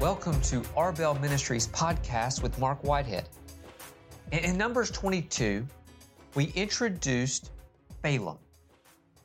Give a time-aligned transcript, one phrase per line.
[0.00, 3.30] Welcome to Arbel Ministries podcast with Mark Whitehead.
[4.30, 5.66] In Numbers 22,
[6.34, 7.50] we introduced
[8.02, 8.36] Balaam.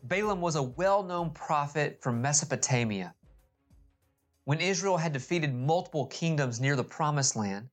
[0.03, 3.13] Balaam was a well known prophet from Mesopotamia.
[4.45, 7.67] When Israel had defeated multiple kingdoms near the Promised Land,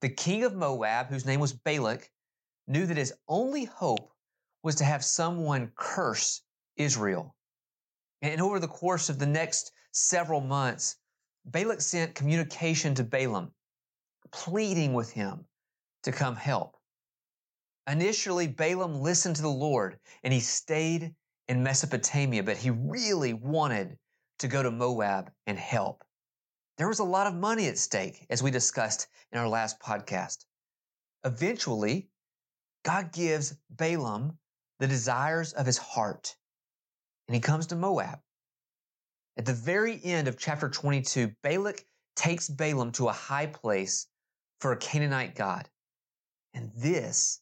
[0.00, 2.08] the king of Moab, whose name was Balak,
[2.68, 4.12] knew that his only hope
[4.62, 6.42] was to have someone curse
[6.76, 7.34] Israel.
[8.22, 10.94] And over the course of the next several months,
[11.50, 13.52] Balak sent communication to Balaam,
[14.30, 15.46] pleading with him
[16.02, 16.76] to come help.
[17.86, 21.14] Initially, Balaam listened to the Lord and he stayed
[21.48, 23.96] in Mesopotamia, but he really wanted
[24.40, 26.04] to go to Moab and help.
[26.76, 30.44] There was a lot of money at stake, as we discussed in our last podcast.
[31.24, 32.10] Eventually,
[32.84, 34.38] God gives Balaam
[34.80, 36.36] the desires of his heart,
[37.26, 38.20] and he comes to Moab.
[39.38, 41.84] At the very end of chapter 22, Balak
[42.16, 44.08] takes Balaam to a high place
[44.60, 45.70] for a Canaanite god.
[46.54, 47.40] And this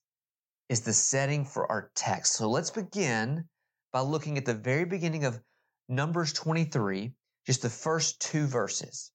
[0.68, 2.34] is the setting for our text.
[2.34, 3.48] So let's begin
[3.92, 5.40] by looking at the very beginning of
[5.88, 7.14] Numbers 23,
[7.46, 9.10] just the first two verses.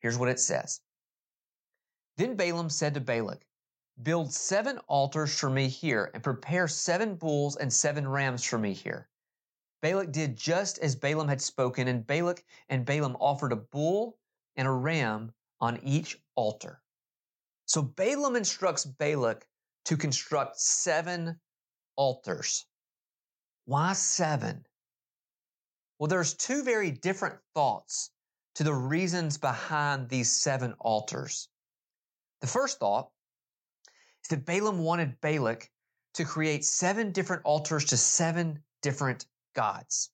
[0.00, 0.80] Here's what it says.
[2.16, 3.46] Then Balaam said to Balak,
[4.02, 8.72] Build seven altars for me here and prepare seven bulls and seven rams for me
[8.72, 9.09] here.
[9.82, 14.18] Balak did just as Balaam had spoken, and Balak and Balaam offered a bull
[14.56, 16.82] and a ram on each altar.
[17.66, 19.46] So Balaam instructs Balak
[19.86, 21.40] to construct seven
[21.96, 22.66] altars.
[23.64, 24.66] Why seven?
[25.98, 28.10] Well, there's two very different thoughts
[28.56, 31.48] to the reasons behind these seven altars.
[32.40, 33.10] The first thought
[34.24, 35.70] is that Balaam wanted Balak
[36.14, 40.10] to create seven different altars to seven different gods.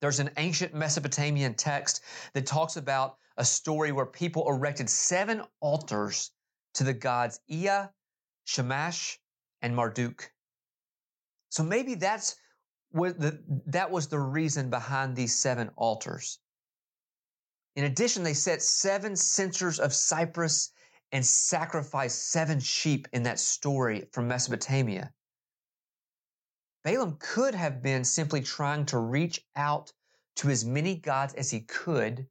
[0.00, 2.02] There's an ancient Mesopotamian text
[2.34, 6.30] that talks about a story where people erected seven altars
[6.74, 7.86] to the gods Ea,
[8.44, 9.20] Shamash,
[9.62, 10.30] and Marduk.
[11.50, 12.36] So maybe that's
[12.90, 16.38] what the, that was the reason behind these seven altars.
[17.76, 20.70] In addition, they set seven censers of cypress
[21.12, 25.12] and sacrificed seven sheep in that story from Mesopotamia.
[26.84, 29.92] Balaam could have been simply trying to reach out
[30.36, 32.26] to as many gods as he could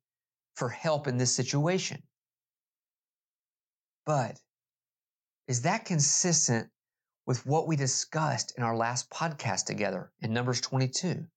[0.56, 2.04] for help in this situation.
[4.06, 4.40] But
[5.48, 6.70] is that consistent
[7.26, 11.28] with what we discussed in our last podcast together in Numbers 22?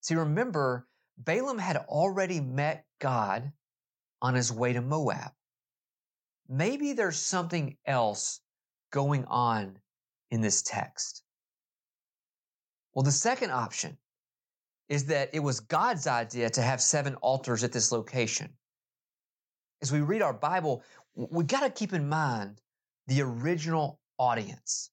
[0.00, 3.52] See, remember, Balaam had already met God
[4.20, 5.32] on his way to Moab.
[6.48, 8.40] Maybe there's something else
[8.90, 9.78] going on
[10.30, 11.23] in this text.
[12.94, 13.98] Well, the second option
[14.88, 18.52] is that it was God's idea to have seven altars at this location.
[19.82, 20.82] As we read our Bible,
[21.14, 22.60] we got to keep in mind
[23.06, 24.90] the original audience.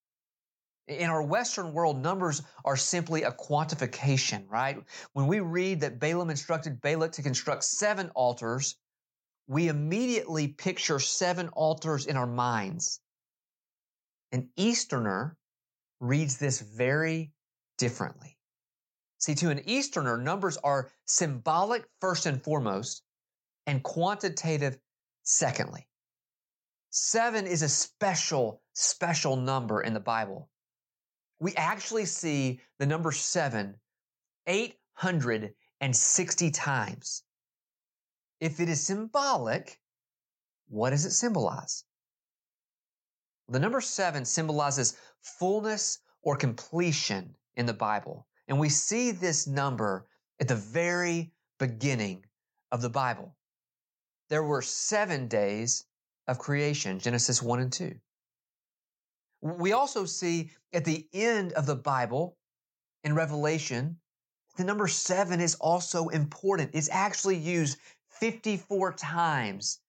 [0.88, 4.78] In our Western world, numbers are simply a quantification, right?
[5.14, 8.76] When we read that Balaam instructed Balak to construct seven altars,
[9.48, 13.00] we immediately picture seven altars in our minds.
[14.32, 15.38] An Easterner
[16.00, 17.32] reads this very
[17.82, 18.38] differently.
[19.18, 23.02] See, to an Easterner, numbers are symbolic first and foremost
[23.66, 24.78] and quantitative
[25.24, 25.88] secondly.
[26.92, 30.52] Seven is a special, special number in the Bible.
[31.40, 33.80] We actually see the number seven
[34.46, 37.24] 860 times.
[38.40, 39.82] If it is symbolic,
[40.68, 41.84] what does it symbolize?
[43.50, 48.28] The number seven symbolizes fullness or completion in the Bible.
[48.48, 50.08] And we see this number
[50.40, 52.26] at the very beginning
[52.72, 53.36] of the Bible.
[54.30, 55.86] There were seven days
[56.28, 57.96] of creation, Genesis 1 and 2.
[59.42, 62.38] We also see at the end of the Bible
[63.04, 63.98] in Revelation,
[64.58, 66.72] the number seven is also important.
[66.74, 67.78] It's actually used
[68.10, 69.80] 54 times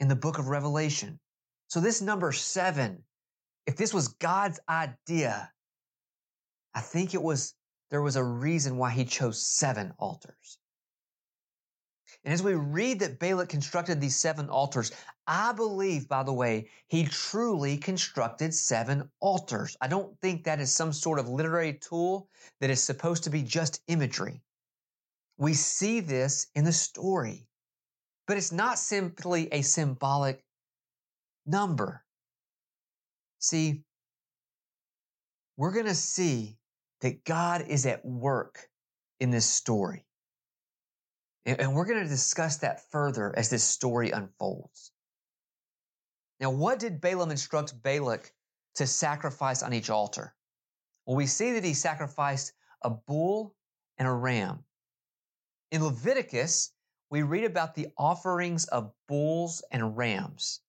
[0.00, 1.18] in the book of Revelation.
[1.68, 3.04] So this number seven,
[3.66, 5.52] if this was God's idea,
[6.74, 7.54] I think it was,
[7.90, 10.58] there was a reason why he chose seven altars.
[12.24, 14.92] And as we read that Balak constructed these seven altars,
[15.26, 19.76] I believe, by the way, he truly constructed seven altars.
[19.80, 22.28] I don't think that is some sort of literary tool
[22.60, 24.42] that is supposed to be just imagery.
[25.36, 27.46] We see this in the story,
[28.26, 30.44] but it's not simply a symbolic
[31.46, 32.04] number.
[33.38, 33.84] See,
[35.58, 36.56] we're going to see
[37.00, 38.70] that God is at work
[39.20, 40.06] in this story.
[41.44, 44.92] And we're going to discuss that further as this story unfolds.
[46.40, 48.32] Now, what did Balaam instruct Balak
[48.76, 50.34] to sacrifice on each altar?
[51.04, 52.52] Well, we see that he sacrificed
[52.82, 53.56] a bull
[53.96, 54.62] and a ram.
[55.72, 56.70] In Leviticus,
[57.10, 60.60] we read about the offerings of bulls and rams.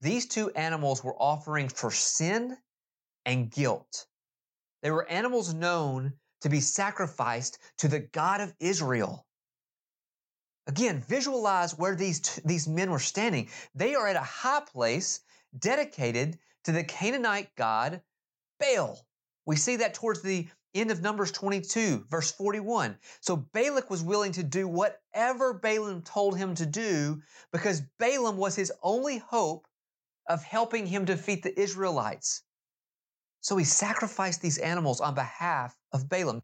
[0.00, 2.56] These two animals were offering for sin
[3.28, 4.06] and guilt.
[4.80, 9.26] They were animals known to be sacrificed to the God of Israel.
[10.66, 13.50] Again, visualize where these, t- these men were standing.
[13.74, 15.20] They are at a high place
[15.58, 18.00] dedicated to the Canaanite god
[18.58, 18.98] Baal.
[19.44, 22.96] We see that towards the end of Numbers 22, verse 41.
[23.20, 27.20] So Balak was willing to do whatever Balaam told him to do
[27.52, 29.68] because Balaam was his only hope
[30.26, 32.42] of helping him defeat the Israelites.
[33.40, 36.42] So he sacrificed these animals on behalf of Balaam.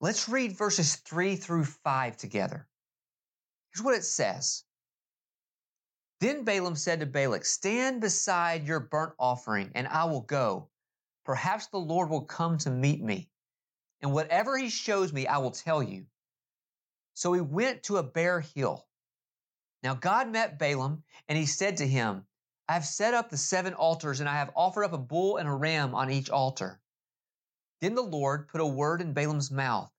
[0.00, 2.66] Let's read verses 3 through 5 together.
[3.72, 4.64] Here's what it says.
[6.20, 10.68] Then Balaam said to Balak, Stand beside your burnt offering, and I will go.
[11.24, 13.30] Perhaps the Lord will come to meet me.
[14.00, 16.06] And whatever he shows me, I will tell you.
[17.14, 18.86] So he went to a bare hill.
[19.82, 22.26] Now God met Balaam, and he said to him,
[22.68, 25.48] I have set up the seven altars, and I have offered up a bull and
[25.48, 26.80] a ram on each altar.
[27.80, 29.92] Then the Lord put a word in Balaam's mouth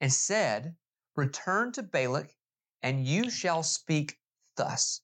[0.00, 0.76] and said,
[1.14, 2.36] Return to Balak,
[2.82, 4.18] and you shall speak
[4.56, 5.00] thus.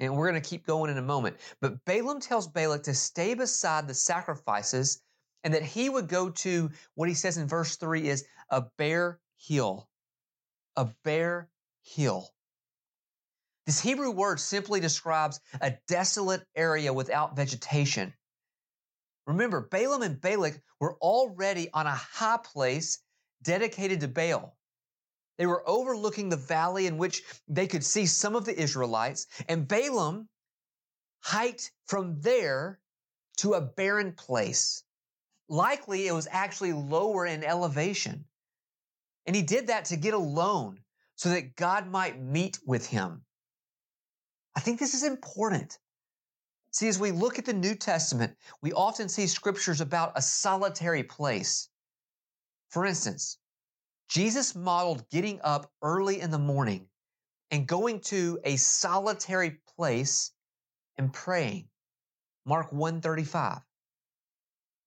[0.00, 1.38] And we're going to keep going in a moment.
[1.60, 5.00] But Balaam tells Balak to stay beside the sacrifices
[5.44, 9.20] and that he would go to what he says in verse 3 is a bare
[9.36, 9.88] hill.
[10.76, 11.48] A bare
[11.80, 12.28] hill.
[13.68, 18.14] This Hebrew word simply describes a desolate area without vegetation.
[19.26, 23.00] Remember, Balaam and Balak were already on a high place
[23.42, 24.56] dedicated to Baal.
[25.36, 29.68] They were overlooking the valley in which they could see some of the Israelites, and
[29.68, 30.30] Balaam
[31.20, 32.80] hiked from there
[33.36, 34.82] to a barren place.
[35.50, 38.24] Likely it was actually lower in elevation.
[39.26, 40.80] And he did that to get alone
[41.16, 43.26] so that God might meet with him.
[44.56, 45.78] I think this is important.
[46.72, 51.02] See, as we look at the New Testament, we often see scriptures about a solitary
[51.02, 51.68] place.
[52.70, 53.38] For instance,
[54.08, 56.88] Jesus modeled getting up early in the morning
[57.50, 60.32] and going to a solitary place
[60.98, 61.68] and praying.
[62.44, 63.60] Mark 135.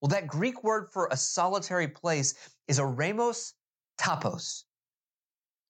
[0.01, 2.33] Well, that Greek word for a solitary place
[2.67, 3.53] is eremos
[3.99, 4.63] topos.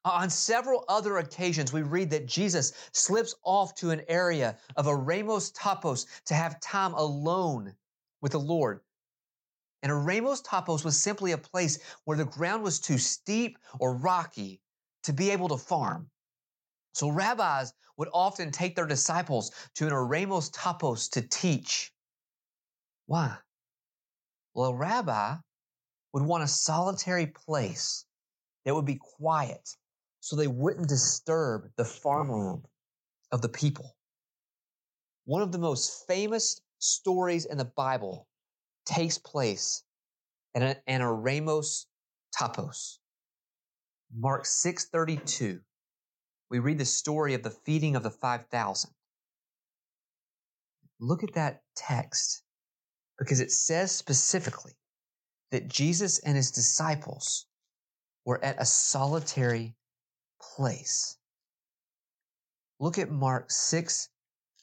[0.03, 5.53] On several other occasions, we read that Jesus slips off to an area of eremos
[5.53, 7.75] Topos to have time alone
[8.19, 8.81] with the Lord.
[9.83, 14.59] And eremos Topos was simply a place where the ground was too steep or rocky
[15.03, 16.09] to be able to farm.
[16.93, 21.93] So rabbis would often take their disciples to an eremos Topos to teach.
[23.05, 23.37] Why?
[24.55, 25.35] Well, a rabbi
[26.11, 28.03] would want a solitary place
[28.65, 29.77] that would be quiet
[30.21, 32.01] so they wouldn't disturb the mm-hmm.
[32.01, 32.65] farmland
[33.31, 33.95] of the people.
[35.25, 38.27] One of the most famous stories in the Bible
[38.85, 39.83] takes place
[40.55, 41.85] in an Eremos
[42.37, 42.99] Topos.
[44.13, 45.59] Mark 6:32.
[46.49, 48.91] We read the story of the feeding of the 5000.
[50.99, 52.43] Look at that text
[53.17, 54.73] because it says specifically
[55.51, 57.47] that Jesus and his disciples
[58.25, 59.75] were at a solitary
[60.41, 61.17] place.
[62.79, 64.09] Look at Mark 6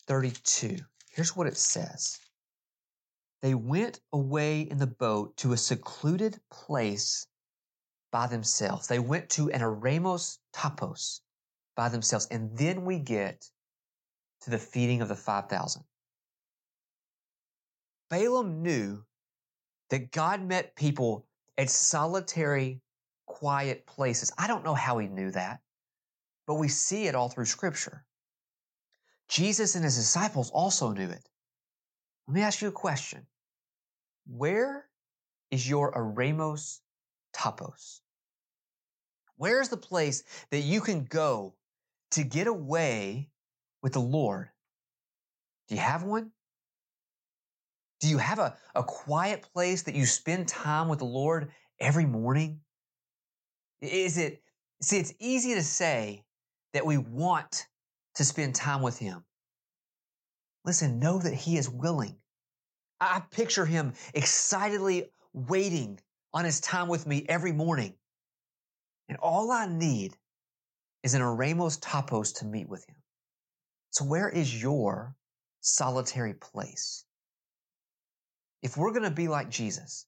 [0.06, 0.76] 32.
[1.10, 2.18] Here's what it says
[3.42, 7.26] They went away in the boat to a secluded place
[8.10, 8.86] by themselves.
[8.86, 11.20] They went to an Eremos topos
[11.76, 12.26] by themselves.
[12.30, 13.44] And then we get
[14.42, 15.84] to the feeding of the 5,000.
[18.10, 19.04] Balaam knew
[19.90, 21.26] that God met people
[21.58, 22.80] at solitary,
[23.26, 24.32] quiet places.
[24.38, 25.60] I don't know how he knew that
[26.48, 28.06] but we see it all through Scripture.
[29.28, 31.28] Jesus and his disciples also knew it.
[32.26, 33.26] Let me ask you a question.
[34.26, 34.86] Where
[35.50, 36.80] is your Eremos
[37.36, 38.00] topos?
[39.36, 41.54] Where is the place that you can go
[42.12, 43.28] to get away
[43.82, 44.48] with the Lord?
[45.68, 46.30] Do you have one?
[48.00, 52.06] Do you have a, a quiet place that you spend time with the Lord every
[52.06, 52.60] morning?
[53.82, 54.42] Is it,
[54.80, 56.24] see, it's easy to say,
[56.72, 57.66] that we want
[58.14, 59.24] to spend time with Him.
[60.64, 62.16] Listen, know that He is willing.
[63.00, 66.00] I picture Him excitedly waiting
[66.34, 67.94] on His time with me every morning.
[69.08, 70.16] And all I need
[71.02, 72.96] is an Eremos Topos to meet with him.
[73.90, 75.16] So where is your
[75.60, 77.04] solitary place?
[78.62, 80.06] If we're going to be like Jesus,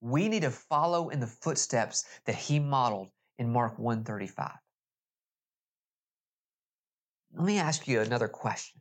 [0.00, 4.50] we need to follow in the footsteps that he modeled in Mark 135.
[7.36, 8.80] Let me ask you another question.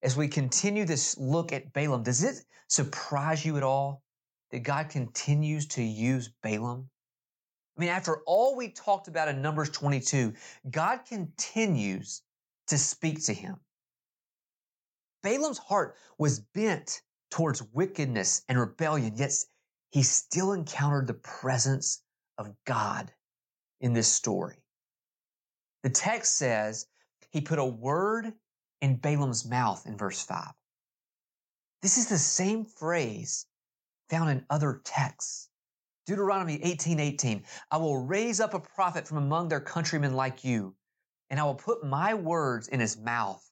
[0.00, 2.36] As we continue this look at Balaam, does it
[2.68, 4.04] surprise you at all
[4.52, 6.88] that God continues to use Balaam?
[7.76, 10.32] I mean, after all we talked about in Numbers 22,
[10.70, 12.22] God continues
[12.68, 13.56] to speak to him.
[15.24, 19.32] Balaam's heart was bent towards wickedness and rebellion, yet
[19.90, 22.02] he still encountered the presence
[22.38, 23.12] of God
[23.80, 24.62] in this story.
[25.82, 26.86] The text says
[27.36, 28.32] he put a word
[28.80, 30.54] in Balaam's mouth in verse 5.
[31.82, 33.44] This is the same phrase
[34.08, 35.50] found in other texts.
[36.06, 37.44] Deuteronomy 18, 18.
[37.70, 40.76] I will raise up a prophet from among their countrymen like you,
[41.28, 43.46] and I will put my words in his mouth,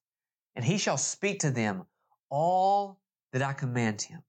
[0.57, 1.85] and he shall speak to them
[2.31, 3.03] all
[3.35, 4.23] that I command him.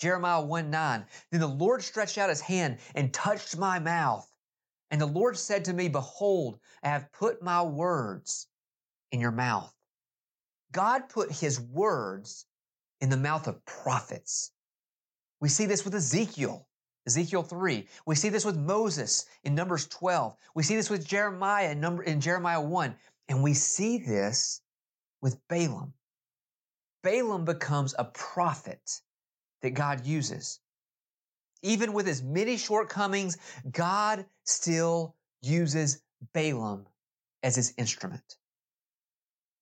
[0.00, 1.06] Jeremiah 1 9.
[1.30, 4.28] Then the Lord stretched out his hand and touched my mouth.
[4.90, 8.46] And the Lord said to me, Behold, I have put my words
[9.10, 9.72] in your mouth.
[10.72, 12.46] God put his words
[13.00, 14.52] in the mouth of prophets.
[15.40, 16.66] We see this with Ezekiel,
[17.06, 17.86] Ezekiel 3.
[18.06, 20.34] We see this with Moses in Numbers 12.
[20.54, 22.96] We see this with Jeremiah in, number, in Jeremiah 1.
[23.28, 24.60] And we see this
[25.20, 25.92] with Balaam.
[27.02, 29.00] Balaam becomes a prophet
[29.62, 30.60] that God uses.
[31.62, 33.38] Even with his many shortcomings,
[33.70, 36.86] God still uses Balaam
[37.42, 38.36] as his instrument.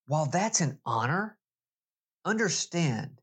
[0.07, 1.37] While that's an honor,
[2.25, 3.21] understand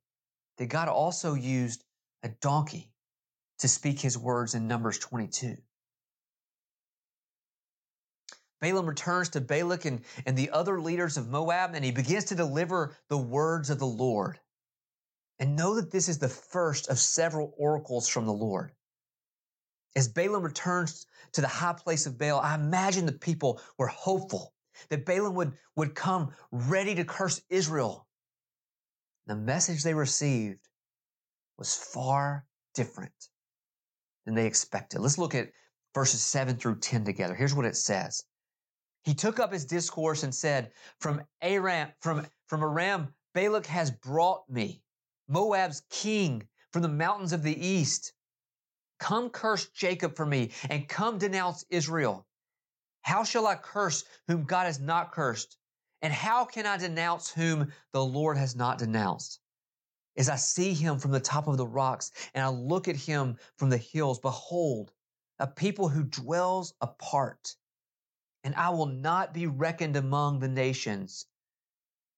[0.59, 1.85] that God also used
[2.23, 2.93] a donkey
[3.59, 5.57] to speak his words in Numbers 22.
[8.61, 12.37] Balaam returns to Balak and, and the other leaders of Moab, and he begins to
[12.37, 14.39] deliver the words of the Lord.
[15.43, 18.71] And know that this is the first of several oracles from the Lord.
[19.97, 24.55] As Balaam returns to the high place of Baal, I imagine the people were hopeful
[24.89, 28.07] that Balaam would, would come ready to curse Israel.
[29.27, 30.61] The message they received
[31.59, 32.47] was far
[32.77, 33.31] different
[34.25, 35.01] than they expected.
[35.01, 35.51] Let's look at
[35.93, 37.35] verses 7 through 10 together.
[37.35, 38.23] Here's what it says.
[39.03, 40.71] He took up his discourse and said,
[41.01, 44.85] From Aram, from, from Aram, Balak has brought me
[45.33, 48.13] Moab's king from the mountains of the east.
[49.01, 52.27] Come curse Jacob for me and come denounce Israel.
[53.01, 55.57] How shall I curse whom God has not cursed?
[56.03, 59.41] And how can I denounce whom the Lord has not denounced?
[60.19, 63.39] As I see him from the top of the rocks and I look at him
[63.57, 64.93] from the hills, behold,
[65.39, 67.57] a people who dwells apart.
[68.45, 71.25] And I will not be reckoned among the nations.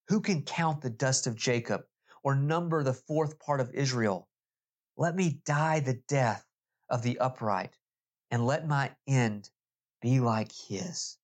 [0.09, 1.85] Who can count the dust of Jacob
[2.25, 4.26] or number the fourth part of Israel.
[4.97, 6.45] Let me die the death
[6.88, 7.76] of the upright,
[8.31, 9.50] and let my end
[10.00, 11.19] be like his.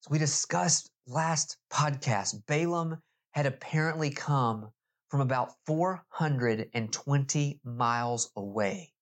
[0.00, 2.98] So we discussed last podcast, Balaam
[3.32, 4.70] had apparently come
[5.08, 8.92] from about 420 miles away.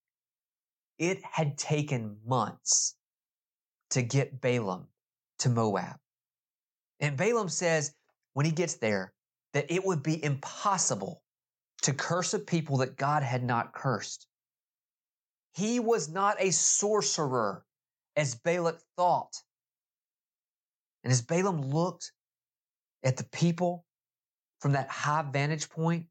[0.99, 2.97] It had taken months
[3.90, 4.88] to get Balaam
[5.38, 5.97] to Moab.
[7.00, 7.95] And Balaam says
[8.35, 9.12] when he gets there,
[9.52, 11.23] that it would be impossible
[11.83, 14.26] to curse a people that God had not cursed.
[15.54, 17.64] He was not a sorcerer
[18.16, 19.33] as Balak thought.
[21.02, 22.12] And as Balaam looked
[23.02, 23.85] at the people
[24.61, 26.07] from that high vantage point,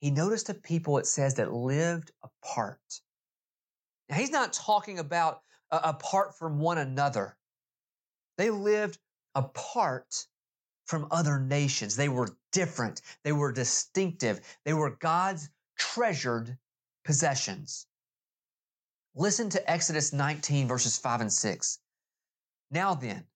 [0.00, 2.80] he noticed a people, it says, that lived apart.
[4.08, 5.40] Now, he's not talking about
[5.70, 7.36] uh, apart from one another.
[8.36, 8.98] They lived
[9.34, 10.26] apart
[10.86, 11.96] from other nations.
[11.96, 13.02] They were different.
[13.22, 14.40] They were distinctive.
[14.64, 15.48] They were God's
[15.78, 16.58] treasured
[17.04, 17.86] possessions.
[19.14, 21.78] Listen to Exodus 19 verses 5 and 6.
[22.70, 23.26] Now then,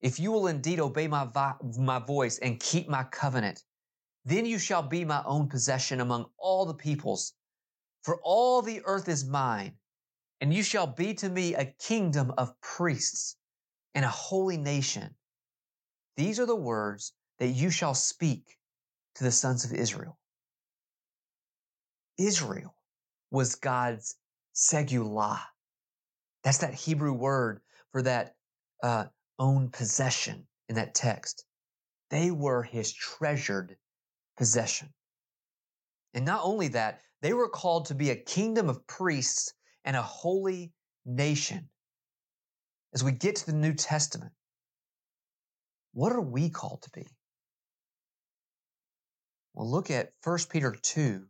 [0.00, 3.64] if you will indeed obey my, vi- my voice and keep my covenant,
[4.24, 7.34] then you shall be my own possession among all the peoples.
[8.02, 9.76] For all the earth is mine,
[10.40, 13.36] and you shall be to me a kingdom of priests
[13.94, 15.14] and a holy nation.
[16.18, 18.58] These are the words that you shall speak
[19.16, 20.18] to the sons of Israel.
[22.18, 22.74] Israel
[23.30, 24.16] was God's
[24.54, 25.40] segulah.
[26.44, 28.36] That's that Hebrew word for that
[28.82, 29.06] uh,
[29.38, 31.46] own possession in that text.
[32.10, 33.76] They were his treasured
[34.38, 34.94] possession.
[36.14, 40.02] And not only that, they were called to be a kingdom of priests and a
[40.02, 40.72] holy
[41.06, 41.68] nation.
[42.94, 44.32] as we get to the New Testament,
[45.98, 47.08] what are we called to be?
[49.52, 51.26] Well, look at 1 Peter 2,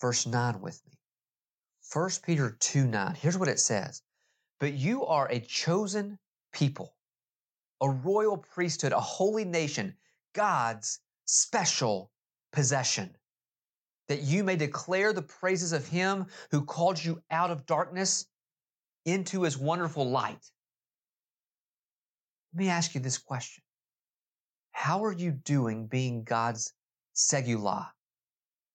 [0.00, 0.98] verse 9 with me.
[1.92, 3.14] 1 Peter 2 9.
[3.14, 4.02] Here's what it says
[4.58, 6.18] But you are a chosen
[6.52, 6.96] people,
[7.80, 9.94] a royal priesthood, a holy nation,
[10.32, 12.10] God's special
[12.52, 13.14] possession,
[14.08, 18.26] that you may declare the praises of him who called you out of darkness
[19.04, 20.50] into his wonderful light.
[22.52, 23.63] Let me ask you this question.
[24.74, 26.74] How are you doing being God's
[27.14, 27.90] segula?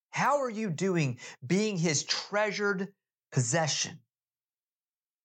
[0.09, 2.87] How are you doing being his treasured
[3.31, 3.99] possession?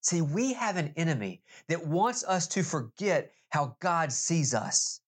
[0.02, 5.00] See, we have an enemy that wants us to forget how God sees us.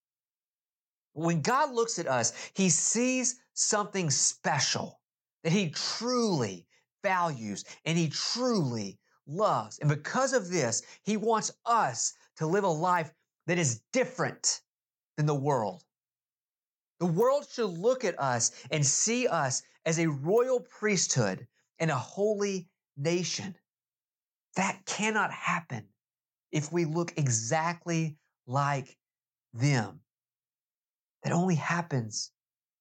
[1.13, 5.01] When God looks at us, he sees something special
[5.43, 6.67] that he truly
[7.03, 9.79] values and he truly loves.
[9.81, 13.13] And because of this, he wants us to live a life
[13.47, 14.63] that is different
[15.17, 15.83] than the world.
[17.01, 21.47] The world should look at us and see us as a royal priesthood
[21.79, 23.55] and a holy nation.
[24.57, 25.89] That cannot happen
[26.53, 28.97] if we look exactly like
[29.53, 30.01] them.
[31.23, 32.31] That only happens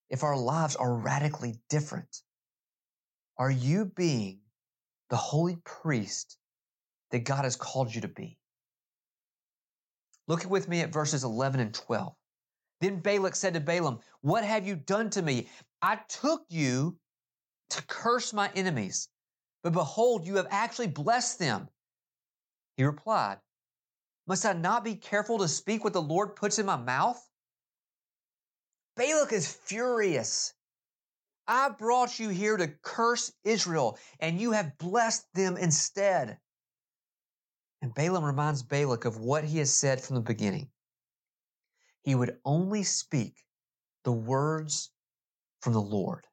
[0.10, 2.22] if our lives are radically different.
[3.38, 4.40] Are you being
[5.10, 6.38] the holy priest
[7.12, 8.38] that God has called you to be?
[10.28, 12.16] Look with me at verses 11 and 12.
[12.82, 15.50] Then Balak said to Balaam, What have you done to me?
[15.82, 16.98] I took you
[17.70, 19.10] to curse my enemies,
[19.64, 21.70] but behold, you have actually blessed them.
[22.78, 23.40] He replied,
[24.28, 27.22] Must I not be careful to speak what the Lord puts in my mouth?
[28.98, 30.54] Balak is furious.
[31.48, 36.40] I brought you here to curse Israel, and you have blessed them instead.
[37.82, 40.70] And Balaam reminds Balak of what he has said from the beginning.
[42.06, 43.44] He would only speak
[44.04, 44.92] the words
[45.62, 46.28] from the Lord.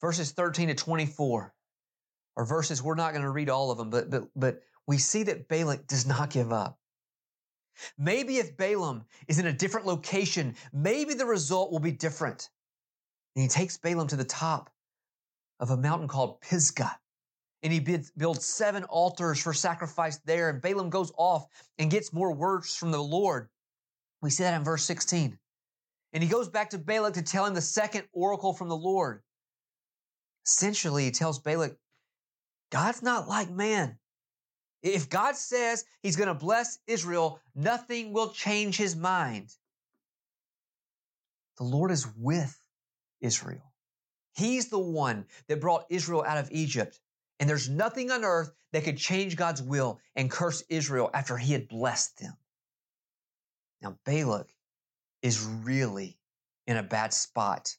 [0.00, 1.54] Verses 13 to 24
[2.36, 5.24] are verses we're not going to read all of them, but, but, but we see
[5.24, 6.78] that Balak does not give up.
[7.98, 12.48] Maybe if Balaam is in a different location, maybe the result will be different.
[13.36, 14.70] And he takes Balaam to the top
[15.60, 16.98] of a mountain called Pisgah.
[17.64, 20.50] And he builds seven altars for sacrifice there.
[20.50, 21.46] And Balaam goes off
[21.78, 23.48] and gets more words from the Lord.
[24.20, 25.38] We see that in verse 16.
[26.12, 29.22] And he goes back to Balak to tell him the second oracle from the Lord.
[30.46, 31.74] Essentially, he tells Balak,
[32.70, 33.98] God's not like man.
[34.82, 39.48] If God says he's going to bless Israel, nothing will change his mind.
[41.56, 42.58] The Lord is with
[43.22, 43.72] Israel.
[44.36, 47.00] He's the one that brought Israel out of Egypt.
[47.40, 51.52] And there's nothing on earth that could change God's will and curse Israel after he
[51.52, 52.36] had blessed them.
[53.82, 54.54] Now, Balak
[55.22, 56.18] is really
[56.66, 57.76] in a bad spot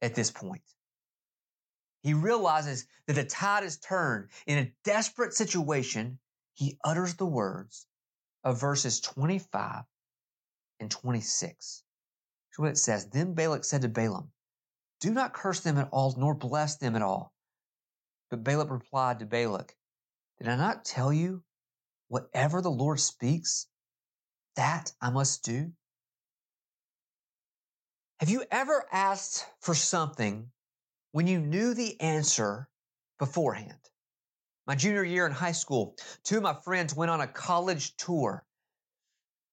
[0.00, 0.62] at this point.
[2.02, 6.18] He realizes that the tide has turned in a desperate situation
[6.54, 7.86] he utters the words
[8.44, 9.84] of verses 25
[10.80, 11.84] and 26.
[12.50, 13.06] Here's what it says.
[13.06, 14.32] Then Balak said to Balaam,
[15.00, 17.32] Do not curse them at all, nor bless them at all.
[18.32, 19.76] But Balak replied to Balak,
[20.38, 21.44] Did I not tell you,
[22.08, 23.66] whatever the Lord speaks,
[24.56, 25.70] that I must do?
[28.20, 30.50] Have you ever asked for something
[31.10, 32.70] when you knew the answer
[33.18, 33.90] beforehand?
[34.66, 38.46] My junior year in high school, two of my friends went on a college tour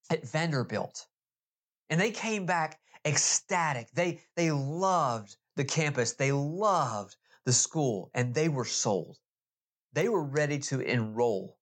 [0.09, 1.05] at Vanderbilt.
[1.89, 3.91] And they came back ecstatic.
[3.91, 6.13] They, they loved the campus.
[6.13, 7.17] They loved
[7.49, 9.17] the school and they were sold.
[9.93, 11.57] They were ready to enroll.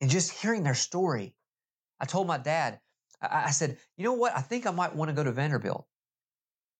[0.00, 1.34] And just hearing their story,
[1.98, 2.78] I told my dad,
[3.20, 4.36] I, I said, you know what?
[4.36, 5.84] I think I might want to go to Vanderbilt.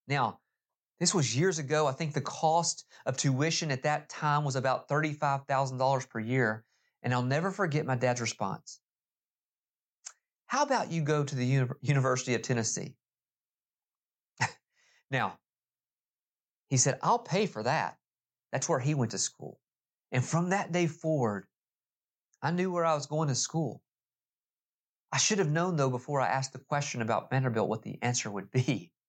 [0.06, 0.38] Now,
[1.00, 1.88] this was years ago.
[1.88, 6.64] I think the cost of tuition at that time was about $35,000 per year.
[7.02, 8.78] And I'll never forget my dad's response.
[10.46, 12.94] How about you go to the Uni- University of Tennessee?
[15.10, 15.40] now,
[16.68, 17.96] he said, I'll pay for that.
[18.52, 19.60] That's where he went to school.
[20.12, 21.46] And from that day forward,
[22.42, 23.82] I knew where I was going to school.
[25.12, 28.30] I should have known though before I asked the question about Vanderbilt what the answer
[28.30, 28.92] would be.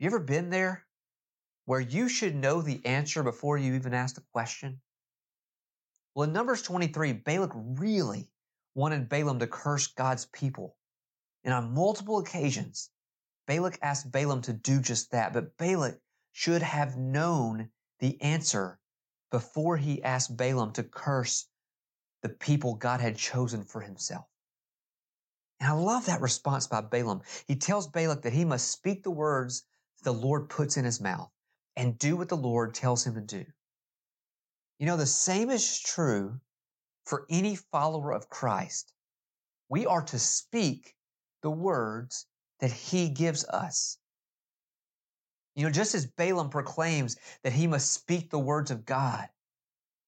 [0.00, 0.84] You ever been there
[1.66, 4.80] where you should know the answer before you even ask the question?
[6.14, 8.28] Well, in Numbers 23, Balak really
[8.74, 10.76] wanted Balaam to curse God's people.
[11.44, 12.90] And on multiple occasions,
[13.46, 15.32] Balak asked Balaam to do just that.
[15.32, 16.00] But Balak
[16.32, 17.70] should have known
[18.04, 18.78] the answer
[19.30, 21.48] before he asked Balaam to curse
[22.22, 24.26] the people God had chosen for himself.
[25.58, 27.22] And I love that response by Balaam.
[27.48, 29.64] He tells Balak that he must speak the words
[30.02, 31.30] the Lord puts in his mouth
[31.76, 33.46] and do what the Lord tells him to do.
[34.78, 36.38] You know, the same is true
[37.06, 38.92] for any follower of Christ.
[39.70, 40.94] We are to speak
[41.40, 42.26] the words
[42.60, 43.96] that he gives us.
[45.54, 49.28] You know, just as Balaam proclaims that he must speak the words of God,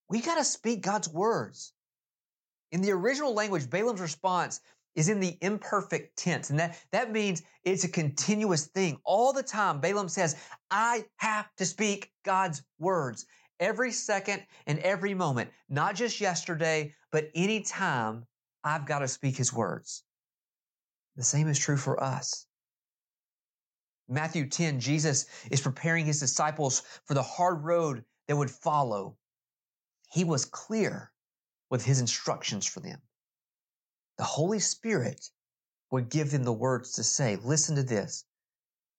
[0.09, 1.73] we got to speak God's words.
[2.71, 4.59] In the original language, Balaam's response
[4.95, 6.49] is in the imperfect tense.
[6.49, 8.97] And that, that means it's a continuous thing.
[9.05, 10.35] All the time, Balaam says,
[10.71, 13.27] I have to speak God's words
[13.59, 18.25] every second and every moment, not just yesterday, but any time
[18.63, 20.03] I've got to speak his words.
[21.15, 22.46] The same is true for us.
[24.09, 29.17] Matthew 10, Jesus is preparing his disciples for the hard road that would follow.
[30.11, 31.11] He was clear
[31.69, 33.01] with his instructions for them.
[34.17, 35.29] The Holy Spirit
[35.91, 38.23] would give them the words to say, listen to this.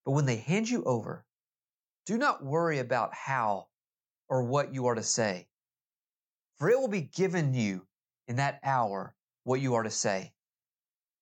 [0.05, 1.25] But when they hand you over,
[2.05, 3.67] do not worry about how
[4.27, 5.47] or what you are to say,
[6.57, 7.87] for it will be given you
[8.27, 10.33] in that hour what you are to say.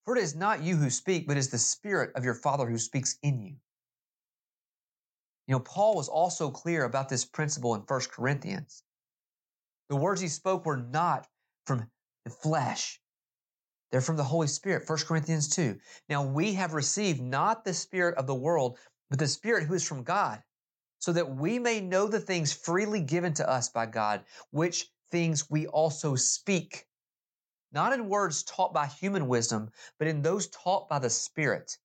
[0.04, 2.66] For it is not you who speak, but it is the Spirit of your Father
[2.70, 3.56] who speaks in you.
[5.48, 8.84] You know, Paul was also clear about this principle in 1 Corinthians.
[9.88, 11.28] The words he spoke were not
[11.66, 11.90] from
[12.26, 13.02] the flesh.
[13.90, 15.80] They're from the Holy Spirit, 1 Corinthians 2.
[16.10, 18.78] Now we have received not the Spirit of the world,
[19.10, 20.44] but the Spirit who is from God,
[21.00, 25.50] so that we may know the things freely given to us by God, which things
[25.50, 26.86] we also speak.
[27.72, 31.78] Not in words taught by human wisdom, but in those taught by the Spirit,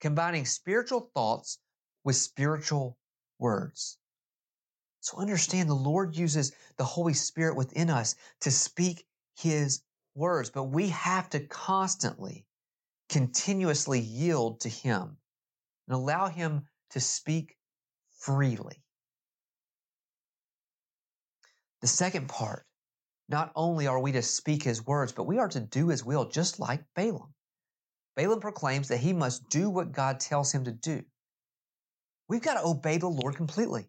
[0.00, 1.58] combining spiritual thoughts
[2.04, 2.98] with spiritual
[3.38, 3.98] words.
[5.00, 9.82] So understand the Lord uses the Holy Spirit within us to speak His
[10.14, 12.46] words, but we have to constantly,
[13.08, 15.16] continuously yield to Him
[15.88, 17.56] and allow Him to speak
[18.18, 18.82] freely.
[21.80, 22.66] The second part,
[23.28, 26.28] not only are we to speak His words, but we are to do His will,
[26.28, 27.34] just like Balaam.
[28.16, 31.02] Balaam proclaims that he must do what God tells him to do.
[32.30, 33.88] We've got to obey the Lord completely.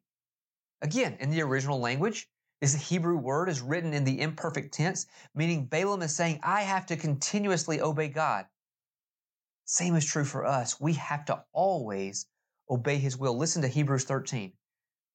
[0.82, 2.28] Again, in the original language,
[2.60, 6.88] this Hebrew word is written in the imperfect tense, meaning Balaam is saying, I have
[6.88, 8.48] to continuously obey God.
[9.66, 10.82] Same is true for us.
[10.82, 12.26] We have to always
[12.68, 13.38] obey his will.
[13.38, 14.54] Listen to Hebrews 13.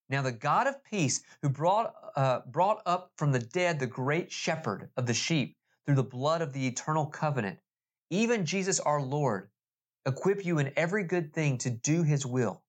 [0.08, 4.30] Now the God of peace who brought, uh, brought up from the dead the great
[4.30, 7.58] shepherd of the sheep through the blood of the eternal covenant,
[8.08, 9.50] even Jesus our Lord,
[10.06, 12.62] equip you in every good thing to do his will,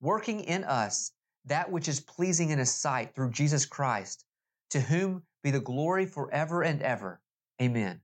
[0.00, 1.12] working in us
[1.46, 4.24] that which is pleasing in his sight through Jesus Christ,
[4.70, 7.20] to whom be the glory forever and ever.
[7.62, 8.00] Amen.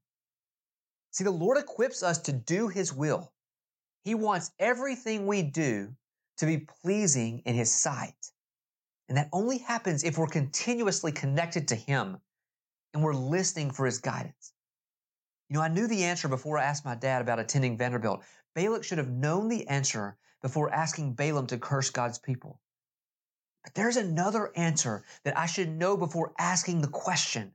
[1.11, 3.33] See, the Lord equips us to do his will.
[4.05, 5.95] He wants everything we do
[6.39, 8.31] to be pleasing in his sight.
[9.09, 12.19] And that only happens if we're continuously connected to him
[12.95, 14.53] and we're listening for his guidance.
[15.49, 18.23] You know, I knew the answer before I asked my dad about attending Vanderbilt.
[18.55, 22.61] Balak should have known the answer before asking Balaam to curse God's people.
[23.65, 27.55] But there's another answer that I should know before asking the question.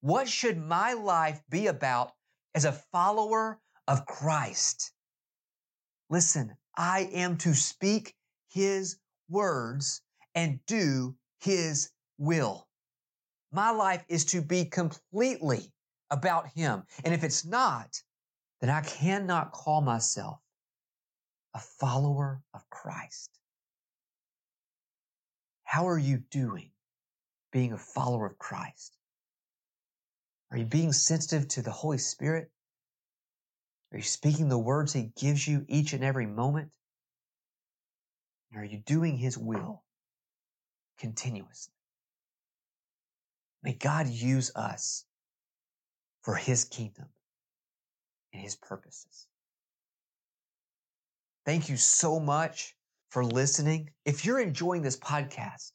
[0.00, 2.12] What should my life be about
[2.54, 4.92] as a follower of Christ?
[6.08, 8.14] Listen, I am to speak
[8.48, 10.00] his words
[10.34, 12.68] and do his will.
[13.52, 15.72] My life is to be completely
[16.10, 16.84] about him.
[17.04, 18.02] And if it's not,
[18.60, 20.40] then I cannot call myself
[21.54, 23.30] a follower of Christ.
[25.64, 26.70] How are you doing
[27.52, 28.96] being a follower of Christ?
[30.50, 32.50] Are you being sensitive to the Holy Spirit?
[33.92, 36.70] Are you speaking the words He gives you each and every moment?
[38.50, 39.84] And are you doing His will
[40.98, 41.74] continuously?
[43.62, 45.04] May God use us
[46.22, 47.06] for His kingdom
[48.32, 49.27] and His purposes.
[51.48, 52.76] Thank you so much
[53.08, 53.88] for listening.
[54.04, 55.72] If you're enjoying this podcast,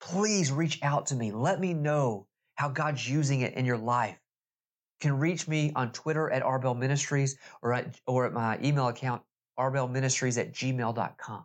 [0.00, 1.32] please reach out to me.
[1.32, 4.14] Let me know how God's using it in your life.
[4.14, 8.86] You can reach me on Twitter at Arbel Ministries or at, or at my email
[8.86, 9.22] account,
[9.58, 11.44] arbelministries at gmail.com.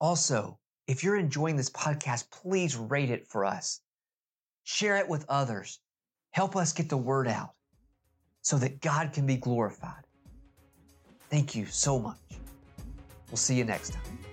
[0.00, 3.80] Also, if you're enjoying this podcast, please rate it for us.
[4.64, 5.78] Share it with others.
[6.32, 7.52] Help us get the word out
[8.40, 10.02] so that God can be glorified.
[11.32, 12.18] Thank you so much.
[13.30, 14.31] We'll see you next time.